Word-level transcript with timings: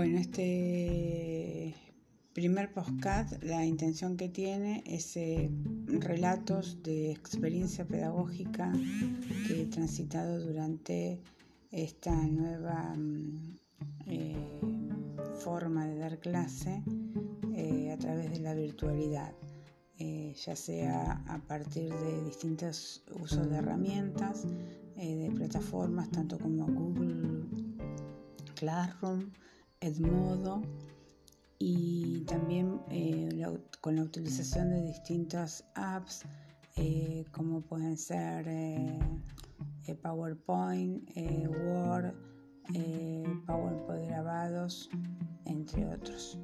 Bueno, 0.00 0.16
este 0.16 1.74
primer 2.32 2.72
podcast, 2.72 3.34
la 3.42 3.66
intención 3.66 4.16
que 4.16 4.30
tiene 4.30 4.82
es 4.86 5.14
eh, 5.18 5.50
relatos 5.88 6.82
de 6.82 7.10
experiencia 7.10 7.84
pedagógica 7.84 8.72
que 9.46 9.60
he 9.60 9.66
transitado 9.66 10.40
durante 10.40 11.20
esta 11.70 12.14
nueva 12.14 12.94
mm, 12.96 13.58
eh, 14.06 14.60
forma 15.40 15.86
de 15.86 15.98
dar 15.98 16.18
clase 16.18 16.82
eh, 17.54 17.92
a 17.92 17.98
través 17.98 18.30
de 18.30 18.40
la 18.40 18.54
virtualidad. 18.54 19.34
ya 19.98 20.56
sea 20.56 21.22
a 21.26 21.38
partir 21.46 21.92
de 21.92 22.24
distintos 22.24 23.04
usos 23.20 23.50
de 23.50 23.56
herramientas, 23.58 24.46
de 24.96 25.30
plataformas, 25.36 26.10
tanto 26.10 26.38
como 26.38 26.64
Google 26.64 27.44
Classroom, 28.54 29.30
Edmodo 29.80 30.62
y 31.58 32.20
también 32.26 32.80
eh, 32.90 33.46
con 33.80 33.96
la 33.96 34.02
utilización 34.02 34.70
de 34.70 34.82
distintas 34.82 35.64
apps 35.74 36.22
eh, 36.76 37.24
como 37.32 37.62
pueden 37.62 37.96
ser 37.96 38.46
eh, 38.48 38.98
PowerPoint, 40.02 41.10
Word, 41.16 42.14
PowerPoint 43.46 44.06
grabados, 44.08 44.88
entre 45.44 45.86
otros. 45.86 46.38